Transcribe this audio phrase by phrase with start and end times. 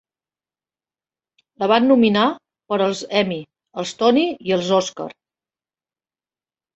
[1.63, 2.23] La van nominar
[2.73, 3.37] per als Emmy,
[3.83, 5.07] els Tony i els Òscar.